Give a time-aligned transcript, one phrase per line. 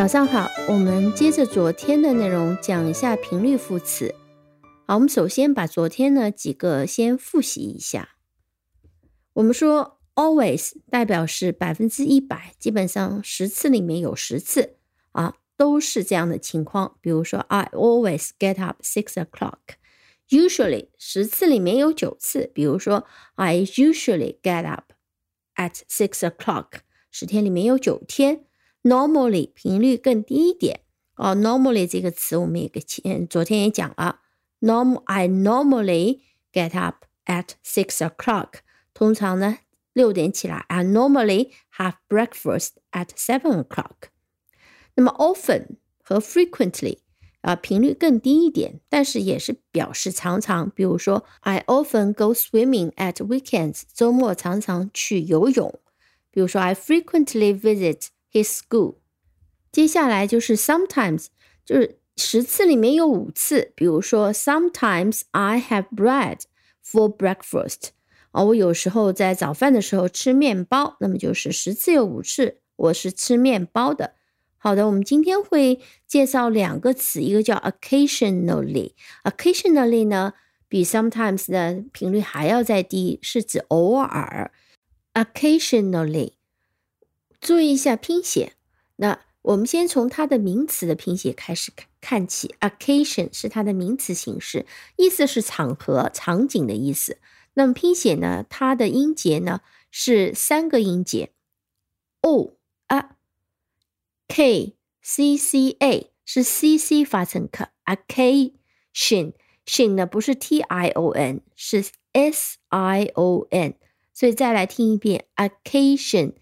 [0.00, 4.14] 早上好，我们接着昨天的内容讲一下频率副词。
[4.86, 8.16] 好，我们首先把昨天呢几个先复习一下。
[9.34, 14.76] 我们说 always 代表是百分之一百，基本上十次里面有十次
[15.12, 16.96] 啊都是这样的情况。
[17.02, 19.76] 比如说 I always get up six o'clock。
[20.30, 24.92] Usually 十次里面有九次，比如说 I usually get up
[25.56, 26.78] at six o'clock。
[27.10, 28.46] 十天里面有九天。
[28.83, 30.81] Normally 频率更低一点
[31.15, 31.35] 哦。
[31.35, 34.19] Normally 这个词我们也给前昨天也讲了。
[34.61, 36.19] Norm I normally
[36.53, 38.59] get up at six o'clock。
[38.93, 39.57] 通常呢
[39.93, 40.65] 六点起来。
[40.67, 44.09] I normally have breakfast at seven o'clock。
[44.93, 46.99] 那么 often 和 frequently
[47.41, 50.69] 啊频率更低一点，但是也是表示常常。
[50.69, 53.81] 比如说 I often go swimming at weekends。
[53.91, 55.79] 周末常常去游泳。
[56.29, 58.09] 比如说 I frequently visit。
[58.32, 58.96] His school，
[59.72, 61.26] 接下来就是 sometimes，
[61.64, 66.40] 就是十次里面有五次，比如说 Sometimes I have bread
[66.84, 67.88] for breakfast，
[68.30, 74.14] 啊，我有时候在早饭的时候吃面包，那么就是十次有五次我是吃面包的。
[74.58, 80.34] 好的，我们今天会介绍两个词，一个叫 occasionally，occasionally 呢
[80.68, 84.52] 比 sometimes 的频率还要再低，是指偶尔
[85.14, 86.34] ，occasionally。
[87.40, 88.52] 注意一下拼写。
[88.96, 92.54] 那我们先从它的名词的拼写开始看看起。
[92.60, 94.66] Occasion 是它的名词形式，
[94.96, 97.16] 意思是场合、场景的意思。
[97.54, 98.44] 那么拼写呢？
[98.50, 101.32] 它的音节呢是三个音节
[102.20, 102.52] ，o
[102.88, 103.16] a
[104.28, 107.68] k c c a 是 c c 发成 k。
[107.86, 109.32] Occasion
[109.64, 113.74] shin 呢不是 t i o n 是 s i o n，
[114.12, 116.34] 所以再来听一遍 Occasion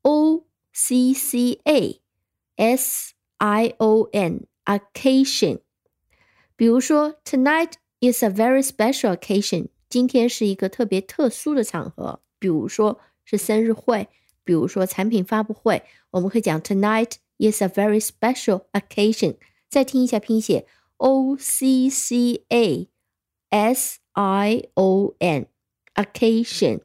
[0.00, 0.45] o。
[0.75, 1.99] C C A
[2.55, 5.61] S I O N occasion，
[6.55, 9.69] 比如说，Tonight is a very special occasion。
[9.89, 14.07] 今天是一个特别特殊的场合，比如说是生日会，
[14.43, 19.37] 比如说产品发布会，我们可以讲 Tonight is a very special occasion。
[19.69, 20.65] 再听一下拼写，
[20.97, 22.87] O C C A
[23.49, 25.47] S I O N
[25.95, 26.81] occasion。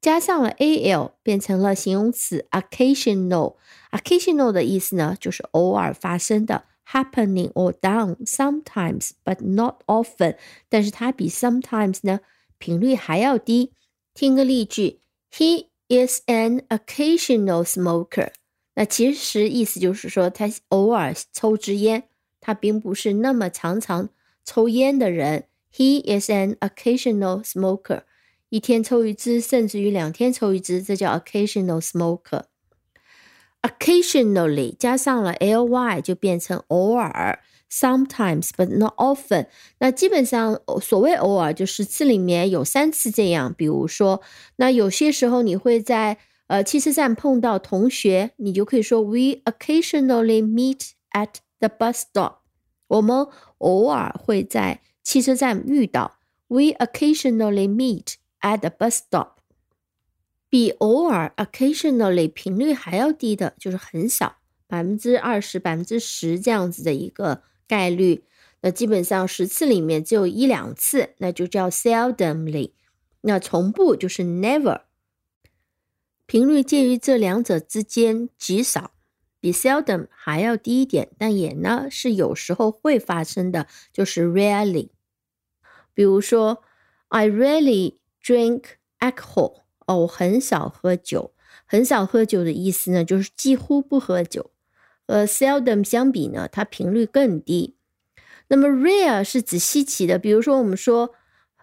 [0.00, 3.56] 加上了 a l，变成了形容词 occasional。
[3.92, 10.36] occasional 的意思呢，就是偶尔发生的，happening or done sometimes but not often。
[10.68, 12.20] 但是它比 sometimes 呢
[12.58, 13.72] 频率还要低。
[14.14, 15.00] 听个例句
[15.30, 18.30] ：He is an occasional smoker。
[18.74, 22.04] 那其实意思就是说他偶尔抽支烟，
[22.40, 24.08] 他并不是那么常常
[24.44, 25.44] 抽烟的人。
[25.72, 28.02] He is an occasional smoker。
[28.50, 32.42] 一天抽一支，甚至于两天抽一支，这叫 occasional smoker。
[33.62, 37.38] occasionally 加上了 ly 就变成偶尔
[37.70, 39.46] ，sometimes but not often。
[39.78, 43.52] 那基本上所谓偶尔，就十次里面有三次这样。
[43.52, 44.22] 比如说，
[44.56, 52.38] 那有些时候你会在呃汽车站碰到同学，你就可以说 We occasionally meet at the bus stop。
[52.88, 53.28] 我们
[53.58, 56.18] 偶尔会在汽车站遇到。
[56.48, 58.14] We occasionally meet。
[58.42, 59.32] At the bus stop，
[60.48, 68.24] 比偶尔 （occasionally） 频率还要低的，就是很少，百分之二十、百分之十这样子的一个概率。
[68.62, 72.72] 那基本上十次里面只有一两次，那就叫 seldomly。
[73.20, 74.82] 那从不就是 never。
[76.24, 78.92] 频率介于这两者之间，极少，
[79.38, 84.88] 比 seldom 还要低一点，但也呢是有时候会发生的，就是 rarely。
[85.92, 86.62] 比如说
[87.08, 87.99] ，I rarely。
[88.24, 88.62] Drink
[88.98, 91.32] alcohol 哦，我很少喝酒。
[91.66, 94.50] 很少喝酒的意思呢，就是几乎不喝酒。
[95.06, 97.76] 和 seldom 相比呢，它频率更低。
[98.48, 101.14] 那么 rare 是指稀奇的，比如说我们说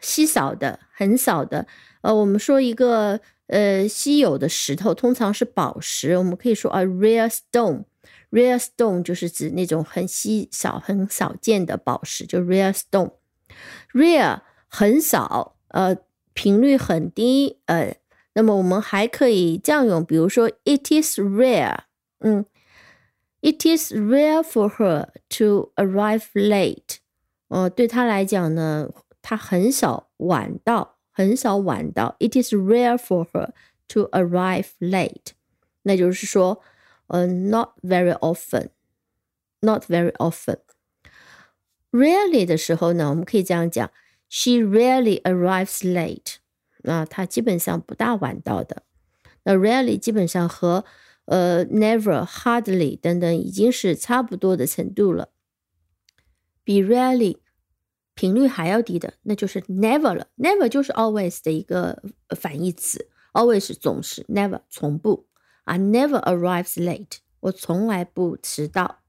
[0.00, 1.66] 稀少的、很少的。
[2.02, 7.84] 呃，我们说一个呃稀有的石头，通常是宝石，我们可以说 a rare stone。
[8.30, 13.12] rare stone 就是指那种很稀少、很少见的宝石，就 rare stone。
[13.92, 15.96] rare 很少，呃。
[16.38, 17.96] 频率很低，呃，
[18.34, 21.78] 那么我们还可以这样用，比如说，It is rare，
[22.20, 22.46] 嗯
[23.40, 26.98] ，It is rare for her to arrive late，
[27.48, 28.88] 呃，对她来讲呢，
[29.20, 32.14] 她很少晚到，很少晚到。
[32.20, 33.50] It is rare for her
[33.88, 35.32] to arrive late，
[35.82, 36.62] 那就是说，
[37.08, 40.58] 呃，not very often，not very often。
[41.90, 43.90] Rarely 的时候呢，我们可以这样讲。
[44.28, 46.36] She rarely arrives late。
[46.82, 48.82] 那她基本上不大晚到的。
[49.44, 50.84] 那 rarely 基本上和
[51.24, 55.30] 呃，never、hardly 等等已经是差不多的程度了。
[56.64, 57.38] 比 rarely
[58.14, 60.28] 频率还要低的，那就是 never 了。
[60.36, 62.02] never 就是 always 的一个
[62.36, 65.26] 反义词，always 总是，never 从不
[65.64, 69.00] 啊，never arrives late，我从来不迟到。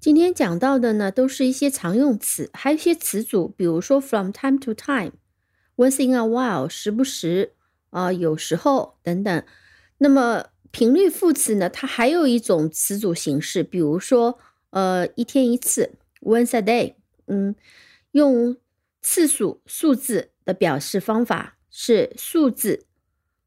[0.00, 7.52] 今天讲到的呢，都是一些常用词，还有一些词组，比如说 from time to time，once in a while，时不时
[7.90, 9.44] 啊，有时候等等。
[9.98, 14.38] 那么频率副词呢，它还有一种词组形式，比如说
[14.70, 15.92] 呃，一天一次
[16.22, 16.94] ，once a day，
[17.26, 17.54] 嗯。
[18.12, 18.56] 用
[19.00, 22.86] 次数数字的表示方法是数字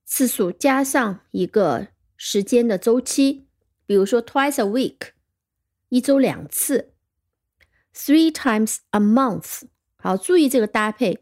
[0.05, 3.45] 次数加上一个时间的周期，
[3.85, 5.09] 比如说 twice a week，
[5.93, 6.95] 一周两次
[7.93, 9.61] ；three times a month。
[9.97, 11.19] 好，注意这个搭配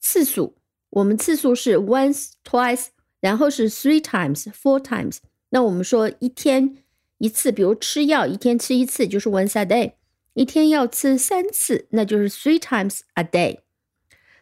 [0.00, 0.56] 次数，
[0.88, 2.88] 我们次数是 once、twice，
[3.20, 5.18] 然后是 three times、four times。
[5.50, 6.78] 那我们说一天
[7.18, 9.92] 一次，比如吃药一天吃一次，就是 once a day。
[10.34, 13.60] 一天要吃三次，那就是 three times a day。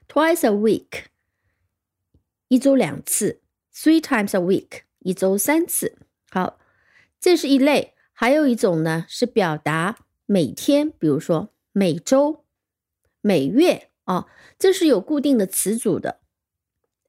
[0.08, 1.02] Twice a week，
[2.48, 3.42] 一周两次
[3.74, 5.98] ；three times a week，一周三次。
[6.30, 6.58] 好，
[7.20, 7.92] 这是一类。
[8.20, 12.44] 还有一种呢，是表达每天，比如说每周、
[13.20, 14.26] 每月啊，
[14.58, 16.18] 这是有固定的词组的。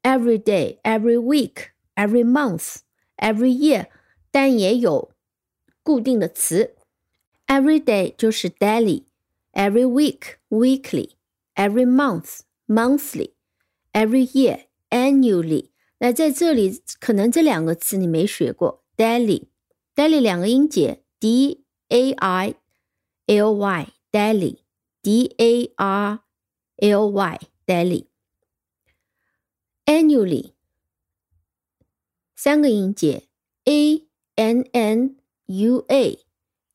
[0.04, 2.82] Every day, every week, every month,
[3.18, 3.88] every year，
[4.30, 5.10] 但也有
[5.82, 6.76] 固定的词。
[7.48, 15.72] Every day 就是 daily，every week weekly，every month monthly，every year annually。
[15.98, 19.48] 那在这里可能这两个词你没学过：daily
[20.00, 22.56] Daily 两个音节 d a i
[23.25, 24.60] l y daily
[25.01, 26.22] d a r
[26.78, 28.06] l y daily
[29.84, 30.54] annually
[32.34, 33.28] 三个音节
[33.66, 35.18] a n n
[35.48, 36.19] u a。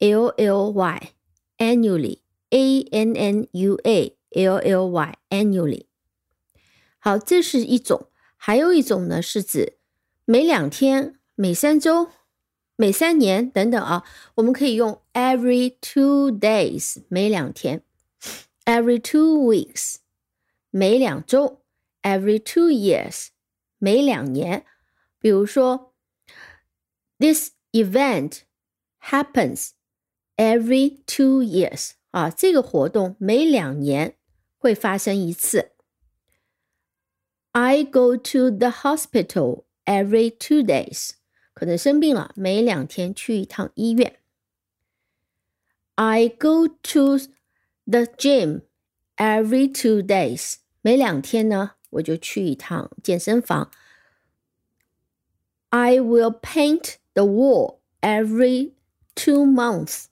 [0.00, 1.12] L L Y
[1.56, 2.18] annually
[2.50, 5.86] A N N U A L L Y annually。
[6.98, 9.78] 好，这是一种，还有一种呢，是指
[10.26, 12.10] 每两天、每三周、
[12.75, 14.03] 每三年等等啊。
[14.35, 17.83] 我们可以用 every two days 每两天，
[18.65, 19.95] every two weeks
[20.69, 21.61] 每两周，
[22.01, 23.27] every two years
[23.77, 24.65] 每两年。
[25.19, 25.93] 比如说，
[27.19, 28.41] this event
[29.01, 29.71] happens
[30.39, 34.15] Every two years 啊，这个活动每两年
[34.57, 35.73] 会发生一次。
[37.51, 41.09] I go to the hospital every two days，
[41.53, 44.17] 可能生病了，每两天去一趟医院。
[45.95, 47.17] I go to
[47.85, 48.61] the gym
[49.17, 53.69] every two days，每两天呢我就去一趟健身房。
[55.69, 58.71] I will paint the wall every
[59.13, 60.05] two months。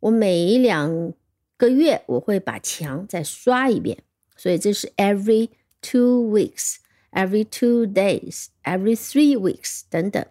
[0.00, 1.14] 我每两
[1.56, 4.02] 个月我会把墙再刷一遍，
[4.36, 5.48] 所以这是 every
[5.80, 6.76] two weeks,
[7.12, 10.26] every two days, every three weeks 等等。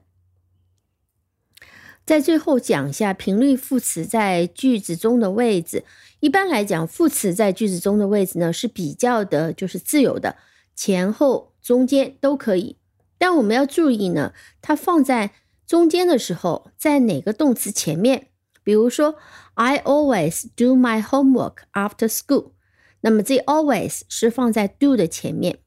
[2.07, 5.83] 在最后讲一下频率副词在句子中的位置。
[6.21, 10.37] 一般来讲，副词在句子中的位置呢是比较的，就是自由的，
[10.77, 12.79] 前后中间都可以。
[13.19, 14.33] 但我们要注意呢，
[14.63, 15.33] 它放在
[15.67, 18.29] 中间的时候，在哪个动词前面？
[18.63, 19.17] 比如说
[19.55, 22.53] ，I always do my homework after school。
[23.01, 25.59] 那么这 always 是放在 do 的前面。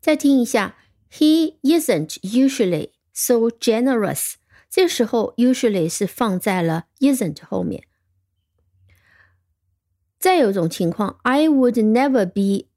[0.00, 0.76] 再听一下
[1.12, 4.34] ，He isn't usually so generous。
[4.71, 7.83] 这时候 usually 是放在了 isn't 后面。
[10.19, 12.67] 再有一种情况，I would never be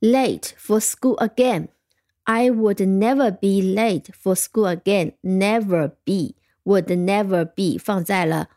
[0.00, 5.14] late for school again。I would never be late for school again.
[5.22, 8.48] Never be would never be 放在了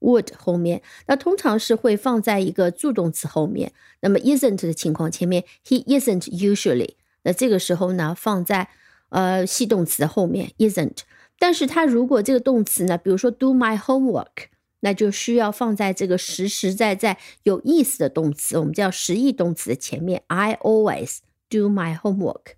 [0.00, 3.72] would 后面，那通常是会放在一个助动词后面。
[4.00, 8.68] 那么 isn't 的情况前面，he isn't usually，那这个时候呢放在
[9.10, 10.98] 呃系动词后面 isn't。
[11.39, 14.47] 但是它如果这个动词呢，比如说 do my homework，
[14.79, 20.23] 那就需要放在这个实实在在有意思的动词，我们叫实义动词的前面。
[20.27, 21.17] I always
[21.49, 22.53] do my homework，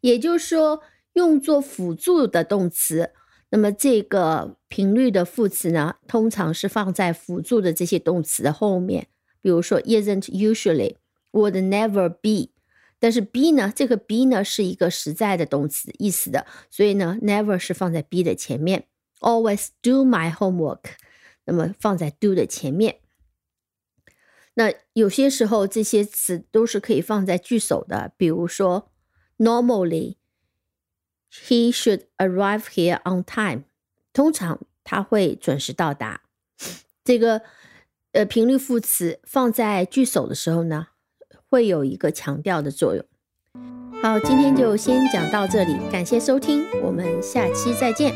[0.00, 3.12] 也就是说用作辅助的动词。
[3.50, 9.06] 那么这个频率的副词呢，通常是放在辅助的这些动词的后面，
[9.40, 10.96] 比如说 isn't usually
[11.32, 12.50] would never be，
[12.98, 18.86] 但是 be 呢，这个 be 呢是一个实在的动词意思的，所以呢 never 是放在 be 的前面。
[19.20, 20.84] Always do my homework，
[21.44, 23.00] 那么放在 do 的前面。
[24.54, 28.90] 那有些时候这些词都是可以放在句首的，比如说
[29.36, 30.16] normally。
[31.30, 33.64] He should arrive here on time。
[34.14, 36.22] 通常他会准时到达。
[37.04, 37.42] 这个
[38.12, 40.88] 呃频率副词放在句首的时候呢，
[41.50, 43.04] 会有一个强调的作用。
[44.02, 48.14] 好，今天就先讲到这里，感谢收听，我们下期再见。